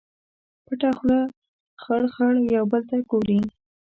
[0.65, 1.19] پټه خوله
[1.83, 3.39] خړ، خړ یو بل ته ګوري